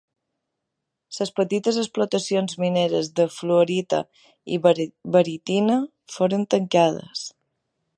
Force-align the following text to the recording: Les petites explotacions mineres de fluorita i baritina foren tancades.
Les 1.17 1.31
petites 1.39 1.77
explotacions 1.81 2.57
mineres 2.63 3.11
de 3.21 3.27
fluorita 3.37 4.03
i 4.57 4.61
baritina 4.67 5.81
foren 6.17 6.53
tancades. 6.57 7.27